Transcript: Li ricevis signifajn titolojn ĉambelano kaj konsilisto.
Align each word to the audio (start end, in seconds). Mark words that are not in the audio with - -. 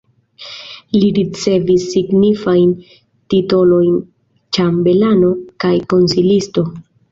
Li 0.95 1.09
ricevis 1.17 1.85
signifajn 1.89 2.73
titolojn 3.35 4.01
ĉambelano 4.59 5.33
kaj 5.67 5.75
konsilisto. 5.97 6.69